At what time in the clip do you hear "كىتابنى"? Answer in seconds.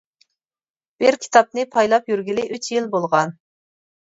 1.25-1.65